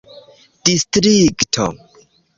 [0.65, 1.65] distrikto